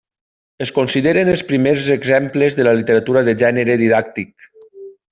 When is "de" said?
2.63-2.67, 3.31-3.39